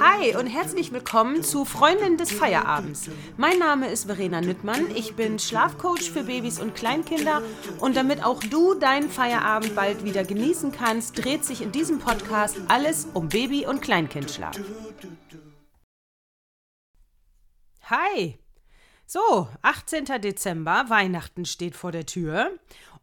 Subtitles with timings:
[0.00, 3.08] Hi und herzlich willkommen zu Freundin des Feierabends.
[3.36, 4.90] Mein Name ist Verena Nüttmann.
[4.94, 7.42] Ich bin Schlafcoach für Babys und Kleinkinder
[7.78, 12.56] und damit auch du deinen Feierabend bald wieder genießen kannst, dreht sich in diesem Podcast
[12.68, 14.58] alles um Baby- und Kleinkindschlaf.
[17.84, 18.38] Hi!
[19.06, 20.06] So, 18.
[20.20, 22.50] Dezember, Weihnachten steht vor der Tür.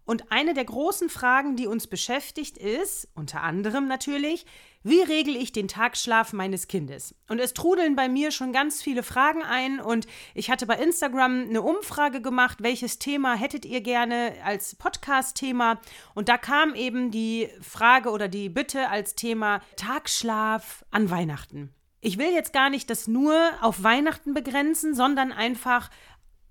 [0.05, 4.45] Und eine der großen Fragen, die uns beschäftigt, ist, unter anderem natürlich,
[4.83, 7.15] wie regle ich den Tagsschlaf meines Kindes?
[7.29, 11.45] Und es trudeln bei mir schon ganz viele Fragen ein und ich hatte bei Instagram
[11.47, 15.79] eine Umfrage gemacht, welches Thema hättet ihr gerne als Podcast-Thema?
[16.15, 21.73] Und da kam eben die Frage oder die Bitte als Thema Tagsschlaf an Weihnachten.
[22.05, 25.89] Ich will jetzt gar nicht das nur auf Weihnachten begrenzen, sondern einfach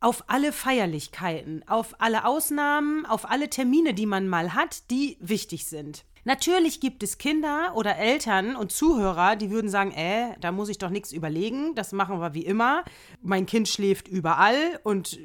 [0.02, 5.66] auf alle Feierlichkeiten, auf alle Ausnahmen, auf alle Termine, die man mal hat, die wichtig
[5.66, 6.05] sind.
[6.25, 10.78] Natürlich gibt es Kinder oder Eltern und Zuhörer, die würden sagen, äh, da muss ich
[10.78, 12.84] doch nichts überlegen, das machen wir wie immer.
[13.23, 15.19] Mein Kind schläft überall und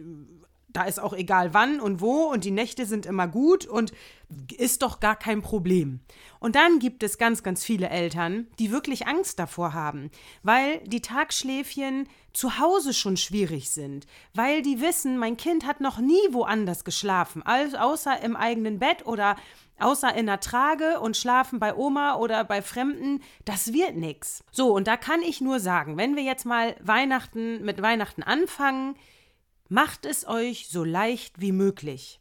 [0.78, 3.92] da ist auch egal wann und wo und die Nächte sind immer gut und
[4.56, 6.02] ist doch gar kein Problem.
[6.40, 10.12] Und dann gibt es ganz, ganz viele Eltern, die wirklich Angst davor haben,
[10.44, 14.06] weil die Tagschläfchen zu Hause schon schwierig sind,
[14.36, 19.36] weil die wissen, mein Kind hat noch nie woanders geschlafen, außer im eigenen Bett oder
[19.80, 24.44] außer in der Trage und schlafen bei Oma oder bei Fremden, das wird nichts.
[24.52, 28.96] So, und da kann ich nur sagen, wenn wir jetzt mal Weihnachten mit Weihnachten anfangen,
[29.70, 32.20] Macht es euch so leicht wie möglich.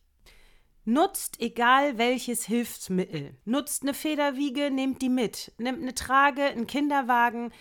[0.84, 3.36] Nutzt egal welches Hilfsmittel.
[3.44, 5.52] Nutzt eine Federwiege, nehmt die mit.
[5.58, 7.52] Nehmt eine Trage, einen Kinderwagen.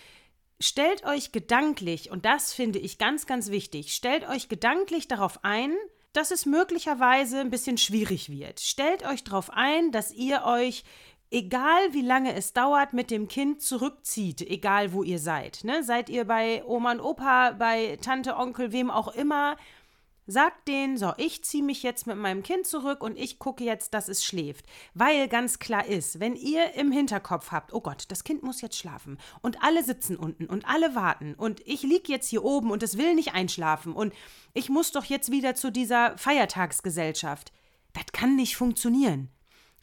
[0.60, 5.74] Stellt euch gedanklich, und das finde ich ganz, ganz wichtig, stellt euch gedanklich darauf ein,
[6.12, 8.60] dass es möglicherweise ein bisschen schwierig wird.
[8.60, 10.82] Stellt euch darauf ein, dass ihr euch
[11.30, 15.64] egal wie lange es dauert, mit dem Kind zurückzieht, egal wo ihr seid.
[15.64, 15.82] Ne?
[15.82, 19.56] Seid ihr bei Oma und Opa, bei Tante, Onkel, wem auch immer,
[20.28, 23.94] Sagt denen, so, ich ziehe mich jetzt mit meinem Kind zurück und ich gucke jetzt,
[23.94, 24.66] dass es schläft.
[24.92, 28.76] Weil ganz klar ist, wenn ihr im Hinterkopf habt, oh Gott, das Kind muss jetzt
[28.76, 32.82] schlafen und alle sitzen unten und alle warten und ich liege jetzt hier oben und
[32.82, 34.12] es will nicht einschlafen und
[34.52, 37.52] ich muss doch jetzt wieder zu dieser Feiertagsgesellschaft.
[37.92, 39.30] Das kann nicht funktionieren.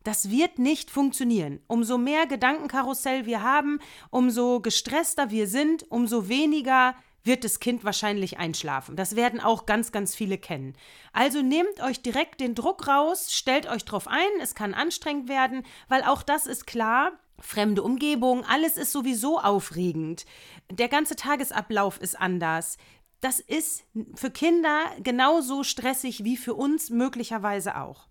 [0.04, 1.62] Das wird nicht funktionieren.
[1.68, 3.80] Umso mehr Gedankenkarussell wir haben,
[4.10, 8.95] umso gestresster wir sind, umso weniger wird das Kind wahrscheinlich einschlafen.
[8.95, 10.75] Das werden auch ganz, ganz viele kennen.
[11.13, 15.66] Also nehmt euch direkt den Druck raus, stellt euch drauf ein, es kann anstrengend werden,
[15.88, 17.12] weil auch das ist klar.
[17.39, 20.25] Fremde Umgebung, alles ist sowieso aufregend.
[20.72, 22.78] Der ganze Tagesablauf ist anders.
[23.22, 23.85] Das ist
[24.16, 28.07] für Kinder genauso stressig wie für uns möglicherweise auch.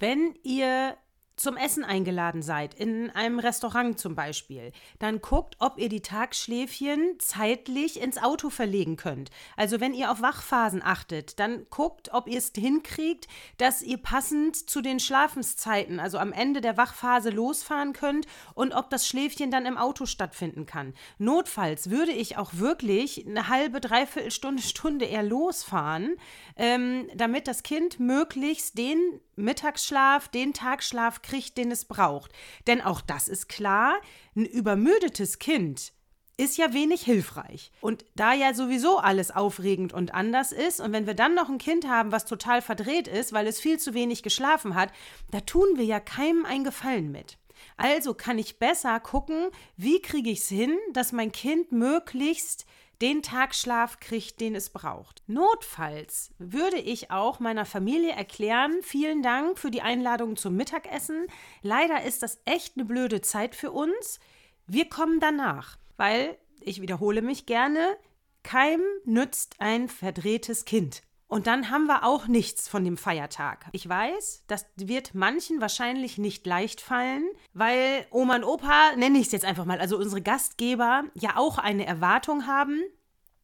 [0.00, 0.96] Wenn ihr
[1.36, 7.18] zum Essen eingeladen seid, in einem Restaurant zum Beispiel, dann guckt, ob ihr die Tagschläfchen
[7.18, 9.30] zeitlich ins Auto verlegen könnt.
[9.56, 13.26] Also wenn ihr auf Wachphasen achtet, dann guckt, ob ihr es hinkriegt,
[13.58, 18.90] dass ihr passend zu den Schlafenszeiten, also am Ende der Wachphase losfahren könnt und ob
[18.90, 20.94] das Schläfchen dann im Auto stattfinden kann.
[21.18, 26.16] Notfalls würde ich auch wirklich eine halbe, dreiviertel Stunde, Stunde eher losfahren,
[26.56, 32.32] ähm, damit das Kind möglichst den Mittagsschlaf, den Tagschlaf kriegt, den es braucht.
[32.66, 33.94] Denn auch das ist klar,
[34.36, 35.92] ein übermüdetes Kind
[36.36, 37.70] ist ja wenig hilfreich.
[37.80, 41.58] Und da ja sowieso alles aufregend und anders ist, und wenn wir dann noch ein
[41.58, 44.90] Kind haben, was total verdreht ist, weil es viel zu wenig geschlafen hat,
[45.30, 47.38] da tun wir ja keinem einen Gefallen mit.
[47.76, 52.66] Also kann ich besser gucken, wie kriege ich es hin, dass mein Kind möglichst
[53.00, 55.22] den Tagschlaf kriegt, den es braucht.
[55.26, 61.26] Notfalls würde ich auch meiner Familie erklären, vielen Dank für die Einladung zum Mittagessen.
[61.62, 64.20] Leider ist das echt eine blöde Zeit für uns.
[64.66, 67.96] Wir kommen danach, weil, ich wiederhole mich gerne,
[68.42, 71.02] keinem nützt ein verdrehtes Kind.
[71.26, 73.66] Und dann haben wir auch nichts von dem Feiertag.
[73.72, 77.24] Ich weiß, das wird manchen wahrscheinlich nicht leicht fallen,
[77.54, 81.58] weil Oma und Opa, nenne ich es jetzt einfach mal, also unsere Gastgeber ja auch
[81.58, 82.82] eine Erwartung haben.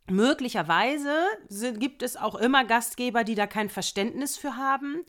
[0.08, 1.14] Möglicherweise
[1.78, 5.04] gibt es auch immer Gastgeber, die da kein Verständnis für haben.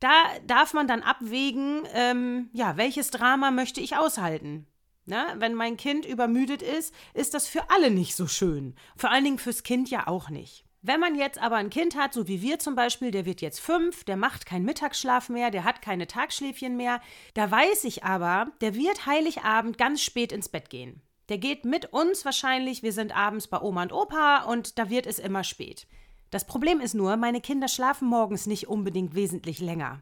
[0.00, 0.12] Da
[0.46, 4.66] darf man dann abwägen, ähm, ja, welches Drama möchte ich aushalten?
[5.04, 8.74] Na, wenn mein Kind übermüdet ist, ist das für alle nicht so schön.
[8.96, 10.64] Vor allen Dingen fürs Kind ja auch nicht.
[10.82, 13.60] Wenn man jetzt aber ein Kind hat, so wie wir zum Beispiel, der wird jetzt
[13.60, 17.02] fünf, der macht keinen Mittagsschlaf mehr, der hat keine Tagschläfchen mehr,
[17.34, 21.02] da weiß ich aber, der wird Heiligabend ganz spät ins Bett gehen.
[21.28, 25.06] Der geht mit uns wahrscheinlich, wir sind abends bei Oma und Opa und da wird
[25.06, 25.86] es immer spät.
[26.30, 30.00] Das Problem ist nur, meine Kinder schlafen morgens nicht unbedingt wesentlich länger.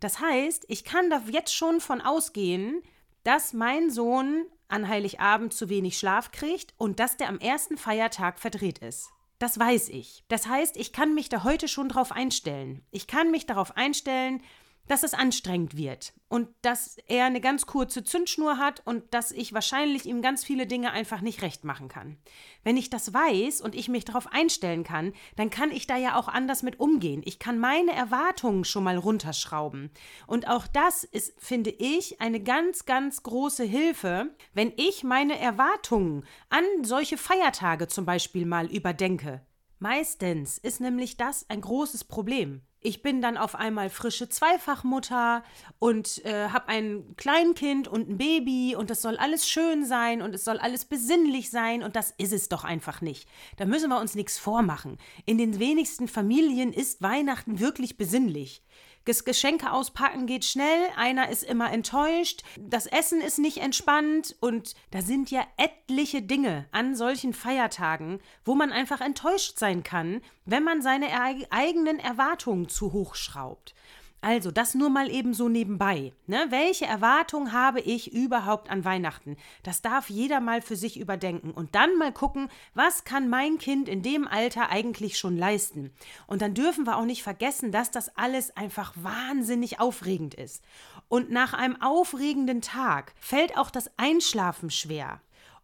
[0.00, 2.82] Das heißt, ich kann da jetzt schon von ausgehen,
[3.22, 8.38] dass mein Sohn an Heiligabend zu wenig Schlaf kriegt und dass der am ersten Feiertag
[8.40, 9.10] verdreht ist.
[9.38, 10.24] Das weiß ich.
[10.28, 12.82] Das heißt, ich kann mich da heute schon drauf einstellen.
[12.90, 14.42] Ich kann mich darauf einstellen,
[14.88, 19.52] dass es anstrengend wird und dass er eine ganz kurze Zündschnur hat und dass ich
[19.52, 22.18] wahrscheinlich ihm ganz viele Dinge einfach nicht recht machen kann.
[22.64, 26.16] Wenn ich das weiß und ich mich darauf einstellen kann, dann kann ich da ja
[26.16, 27.22] auch anders mit umgehen.
[27.24, 29.90] Ich kann meine Erwartungen schon mal runterschrauben.
[30.26, 36.24] Und auch das ist, finde ich, eine ganz, ganz große Hilfe, wenn ich meine Erwartungen
[36.50, 39.42] an solche Feiertage zum Beispiel mal überdenke.
[39.78, 45.42] Meistens ist nämlich das ein großes Problem ich bin dann auf einmal frische Zweifachmutter
[45.78, 50.34] und äh, habe ein Kleinkind und ein Baby und es soll alles schön sein und
[50.34, 53.28] es soll alles besinnlich sein und das ist es doch einfach nicht.
[53.56, 54.98] Da müssen wir uns nichts vormachen.
[55.26, 58.62] In den wenigsten Familien ist Weihnachten wirklich besinnlich.
[59.08, 64.74] Das Geschenke auspacken geht schnell, einer ist immer enttäuscht, das Essen ist nicht entspannt und
[64.90, 70.62] da sind ja etliche Dinge an solchen Feiertagen, wo man einfach enttäuscht sein kann, wenn
[70.62, 71.06] man seine
[71.48, 73.74] eigenen Erwartungen zu hoch schraubt.
[74.20, 76.12] Also, das nur mal eben so nebenbei.
[76.26, 76.46] Ne?
[76.48, 79.36] Welche Erwartung habe ich überhaupt an Weihnachten?
[79.62, 83.88] Das darf jeder mal für sich überdenken und dann mal gucken, was kann mein Kind
[83.88, 85.92] in dem Alter eigentlich schon leisten?
[86.26, 90.64] Und dann dürfen wir auch nicht vergessen, dass das alles einfach wahnsinnig aufregend ist.
[91.08, 95.20] Und nach einem aufregenden Tag fällt auch das Einschlafen schwer.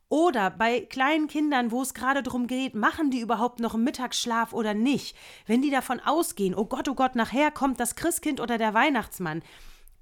[0.09, 4.53] Oder bei kleinen Kindern, wo es gerade darum geht, machen die überhaupt noch einen Mittagsschlaf
[4.53, 5.17] oder nicht?
[5.47, 9.43] Wenn die davon ausgehen, oh Gott, oh Gott, nachher kommt das Christkind oder der Weihnachtsmann,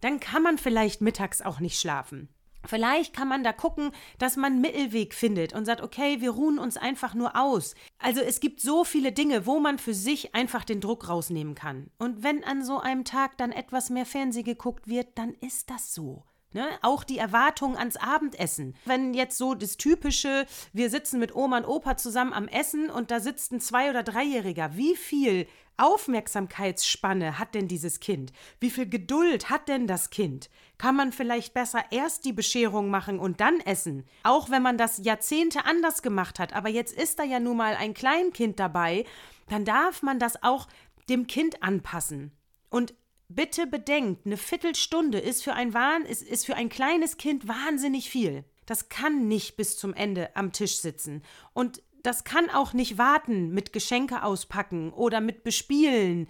[0.01, 2.29] dann kann man vielleicht mittags auch nicht schlafen.
[2.65, 6.59] Vielleicht kann man da gucken, dass man einen Mittelweg findet und sagt, okay, wir ruhen
[6.59, 7.75] uns einfach nur aus.
[7.99, 11.91] Also es gibt so viele Dinge, wo man für sich einfach den Druck rausnehmen kann.
[11.99, 15.95] Und wenn an so einem Tag dann etwas mehr Fernseh geguckt wird, dann ist das
[15.95, 16.25] so.
[16.53, 16.69] Ne?
[16.83, 18.75] Auch die Erwartung ans Abendessen.
[18.85, 23.11] Wenn jetzt so das typische, wir sitzen mit Oma und Opa zusammen am Essen und
[23.11, 25.47] da sitzt ein Zwei- oder Dreijähriger, wie viel
[25.79, 28.33] Aufmerksamkeitsspanne hat denn dieses Kind?
[28.61, 30.51] Wie viel Geduld hat denn das Kind?
[30.79, 34.05] Kann man vielleicht besser erst die Bescherung machen und dann essen?
[34.23, 37.75] Auch wenn man das Jahrzehnte anders gemacht hat, aber jetzt ist da ja nun mal
[37.75, 39.05] ein Kleinkind dabei,
[39.49, 40.69] dann darf man das auch
[41.09, 42.33] dem Kind anpassen.
[42.69, 42.95] Und
[43.35, 48.11] Bitte bedenkt, eine Viertelstunde ist für ein Wahn, ist, ist für ein kleines Kind wahnsinnig
[48.11, 48.45] viel.
[48.67, 51.23] Das kann nicht bis zum Ende am Tisch sitzen.
[51.53, 56.29] Und das kann auch nicht warten mit Geschenke auspacken oder mit Bespielen.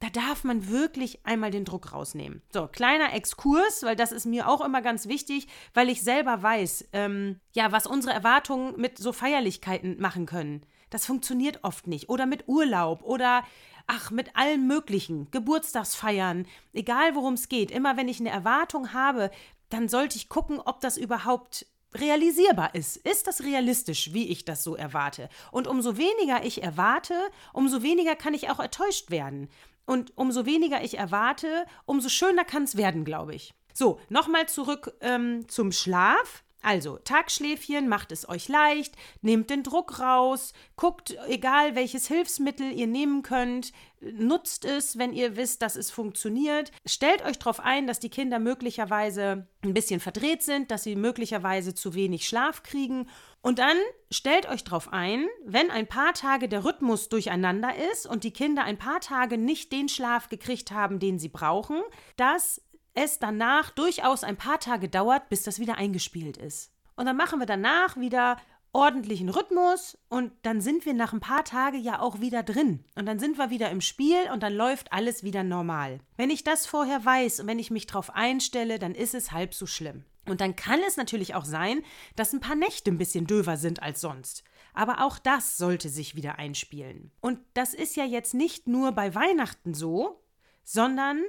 [0.00, 2.42] Da darf man wirklich einmal den Druck rausnehmen.
[2.52, 6.88] So, kleiner Exkurs, weil das ist mir auch immer ganz wichtig, weil ich selber weiß,
[6.92, 10.66] ähm, ja, was unsere Erwartungen mit so Feierlichkeiten machen können.
[10.90, 12.10] Das funktioniert oft nicht.
[12.10, 13.42] Oder mit Urlaub oder
[13.86, 19.30] ach, mit allem Möglichen, Geburtstagsfeiern, egal worum es geht, immer wenn ich eine Erwartung habe,
[19.68, 22.96] dann sollte ich gucken, ob das überhaupt realisierbar ist.
[22.96, 25.28] Ist das realistisch, wie ich das so erwarte?
[25.50, 27.14] Und umso weniger ich erwarte,
[27.52, 29.48] umso weniger kann ich auch enttäuscht werden.
[29.86, 33.54] Und umso weniger ich erwarte, umso schöner kann es werden, glaube ich.
[33.72, 36.42] So, nochmal zurück ähm, zum Schlaf.
[36.66, 42.88] Also, Tagschläfchen macht es euch leicht, nehmt den Druck raus, guckt, egal welches Hilfsmittel ihr
[42.88, 46.72] nehmen könnt, nutzt es, wenn ihr wisst, dass es funktioniert.
[46.84, 51.72] Stellt euch darauf ein, dass die Kinder möglicherweise ein bisschen verdreht sind, dass sie möglicherweise
[51.72, 53.08] zu wenig Schlaf kriegen.
[53.42, 53.76] Und dann
[54.10, 58.64] stellt euch darauf ein, wenn ein paar Tage der Rhythmus durcheinander ist und die Kinder
[58.64, 61.80] ein paar Tage nicht den Schlaf gekriegt haben, den sie brauchen,
[62.16, 62.60] dass
[62.96, 66.72] es danach durchaus ein paar Tage dauert, bis das wieder eingespielt ist.
[66.96, 68.38] Und dann machen wir danach wieder
[68.72, 72.84] ordentlichen Rhythmus und dann sind wir nach ein paar Tagen ja auch wieder drin.
[72.94, 76.00] Und dann sind wir wieder im Spiel und dann läuft alles wieder normal.
[76.16, 79.54] Wenn ich das vorher weiß und wenn ich mich darauf einstelle, dann ist es halb
[79.54, 80.04] so schlimm.
[80.26, 81.82] Und dann kann es natürlich auch sein,
[82.16, 84.42] dass ein paar Nächte ein bisschen döver sind als sonst.
[84.74, 87.12] Aber auch das sollte sich wieder einspielen.
[87.20, 90.22] Und das ist ja jetzt nicht nur bei Weihnachten so,
[90.64, 91.22] sondern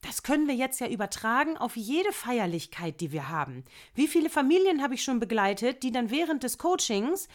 [0.00, 3.64] das können wir jetzt ja übertragen auf jede Feierlichkeit, die wir haben.
[3.94, 7.28] Wie viele Familien habe ich schon begleitet, die dann während des Coachings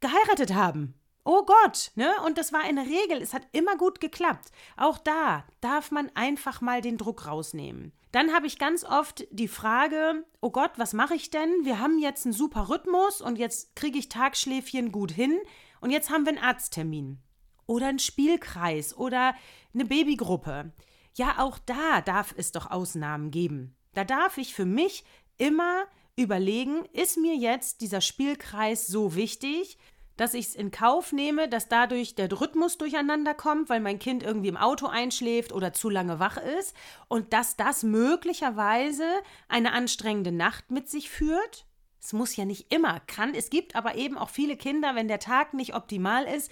[0.00, 0.94] geheiratet haben?
[1.24, 2.12] Oh Gott, ne?
[2.26, 4.50] Und das war eine Regel, es hat immer gut geklappt.
[4.76, 7.92] Auch da darf man einfach mal den Druck rausnehmen.
[8.10, 11.64] Dann habe ich ganz oft die Frage, oh Gott, was mache ich denn?
[11.64, 15.38] Wir haben jetzt einen super Rhythmus und jetzt kriege ich Tagschläfchen gut hin
[15.80, 17.20] und jetzt haben wir einen Arzttermin
[17.66, 19.34] oder einen Spielkreis oder
[19.72, 20.72] eine Babygruppe.
[21.14, 23.76] Ja, auch da darf es doch Ausnahmen geben.
[23.94, 25.04] Da darf ich für mich
[25.36, 25.84] immer
[26.16, 29.78] überlegen, ist mir jetzt dieser Spielkreis so wichtig,
[30.16, 34.22] dass ich es in Kauf nehme, dass dadurch der Rhythmus durcheinander kommt, weil mein Kind
[34.22, 36.76] irgendwie im Auto einschläft oder zu lange wach ist
[37.08, 39.06] und dass das möglicherweise
[39.48, 41.66] eine anstrengende Nacht mit sich führt.
[42.00, 43.34] Es muss ja nicht immer, kann.
[43.34, 46.50] Es gibt aber eben auch viele Kinder, wenn der Tag nicht optimal ist,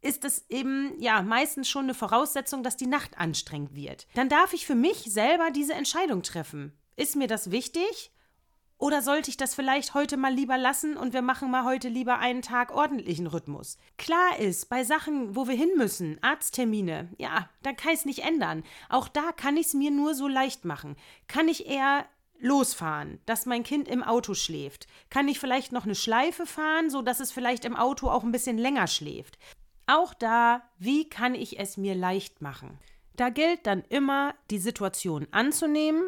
[0.00, 4.06] ist es eben ja meistens schon eine Voraussetzung, dass die Nacht anstrengend wird.
[4.14, 6.72] Dann darf ich für mich selber diese Entscheidung treffen.
[6.96, 8.12] Ist mir das wichtig?
[8.80, 12.20] Oder sollte ich das vielleicht heute mal lieber lassen und wir machen mal heute lieber
[12.20, 13.76] einen Tag ordentlichen Rhythmus?
[13.96, 18.20] Klar ist, bei Sachen, wo wir hin müssen, Arzttermine, ja, da kann ich es nicht
[18.20, 18.62] ändern.
[18.88, 20.94] Auch da kann ich es mir nur so leicht machen.
[21.26, 22.06] Kann ich eher
[22.38, 24.86] losfahren, dass mein Kind im Auto schläft?
[25.10, 28.30] Kann ich vielleicht noch eine Schleife fahren, so dass es vielleicht im Auto auch ein
[28.30, 29.38] bisschen länger schläft?
[29.88, 32.78] Auch da, wie kann ich es mir leicht machen?
[33.16, 36.04] Da gilt dann immer, die Situation anzunehmen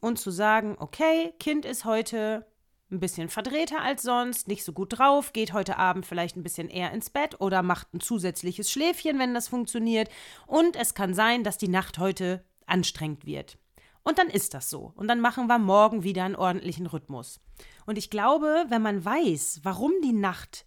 [0.00, 2.44] und zu sagen, okay, Kind ist heute
[2.90, 6.68] ein bisschen verdrehter als sonst, nicht so gut drauf, geht heute Abend vielleicht ein bisschen
[6.68, 10.10] eher ins Bett oder macht ein zusätzliches Schläfchen, wenn das funktioniert.
[10.48, 13.56] Und es kann sein, dass die Nacht heute anstrengend wird.
[14.02, 14.92] Und dann ist das so.
[14.96, 17.40] Und dann machen wir morgen wieder einen ordentlichen Rhythmus.
[17.86, 20.66] Und ich glaube, wenn man weiß, warum die Nacht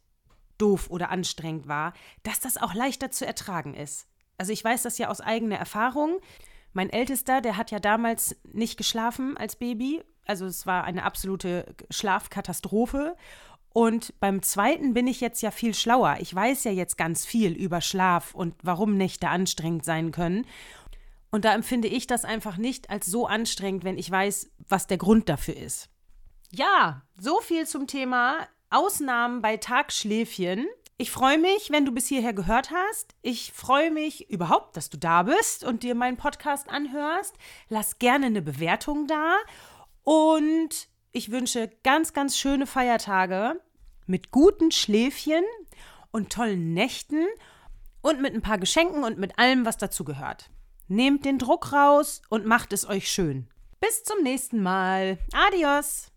[0.57, 1.93] doof oder anstrengend war,
[2.23, 4.07] dass das auch leichter zu ertragen ist.
[4.37, 6.19] Also ich weiß das ja aus eigener Erfahrung.
[6.73, 10.03] Mein Ältester, der hat ja damals nicht geschlafen als Baby.
[10.25, 13.15] Also es war eine absolute Schlafkatastrophe.
[13.69, 16.17] Und beim zweiten bin ich jetzt ja viel schlauer.
[16.19, 20.45] Ich weiß ja jetzt ganz viel über Schlaf und warum Nächte anstrengend sein können.
[21.29, 24.97] Und da empfinde ich das einfach nicht als so anstrengend, wenn ich weiß, was der
[24.97, 25.89] Grund dafür ist.
[26.51, 30.67] Ja, so viel zum Thema Ausnahmen bei Tagschläfchen.
[30.97, 33.15] Ich freue mich, wenn du bis hierher gehört hast.
[33.21, 37.35] Ich freue mich überhaupt, dass du da bist und dir meinen Podcast anhörst.
[37.67, 39.35] Lass gerne eine Bewertung da.
[40.03, 43.59] Und ich wünsche ganz, ganz schöne Feiertage
[44.05, 45.43] mit guten Schläfchen
[46.11, 47.25] und tollen Nächten
[48.01, 50.49] und mit ein paar Geschenken und mit allem, was dazu gehört.
[50.87, 53.49] Nehmt den Druck raus und macht es euch schön.
[53.79, 55.17] Bis zum nächsten Mal.
[55.33, 56.14] Adios.